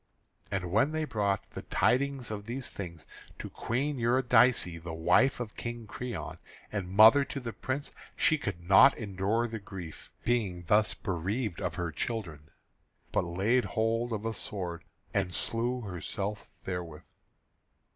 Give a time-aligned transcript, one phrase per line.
[0.49, 3.05] And when they brought the tidings of these things
[3.37, 6.39] to Queen Eurydice, the wife of King Creon
[6.71, 11.75] and mother to the Prince, she could not endure the grief, being thus bereaved of
[11.75, 12.49] her children,
[13.11, 14.83] but laid hold of a sword,
[15.13, 17.03] and slew herself therewith.